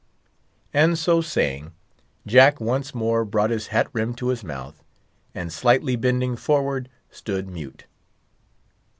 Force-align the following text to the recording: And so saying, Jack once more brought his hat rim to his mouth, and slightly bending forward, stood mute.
And 0.73 0.97
so 0.97 1.21
saying, 1.21 1.73
Jack 2.25 2.59
once 2.59 2.95
more 2.95 3.23
brought 3.23 3.51
his 3.51 3.67
hat 3.67 3.87
rim 3.93 4.15
to 4.15 4.29
his 4.29 4.43
mouth, 4.43 4.83
and 5.35 5.53
slightly 5.53 5.95
bending 5.95 6.35
forward, 6.35 6.89
stood 7.11 7.47
mute. 7.47 7.85